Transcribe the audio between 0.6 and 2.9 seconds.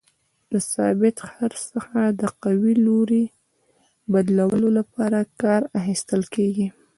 ثابت څرخ څخه د قوې